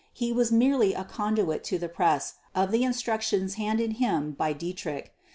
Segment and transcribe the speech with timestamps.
[0.13, 5.13] He was merely a conduit to the press of the instructions handed him by Dietrich.